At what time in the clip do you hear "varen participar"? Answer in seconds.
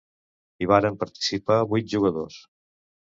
0.71-1.57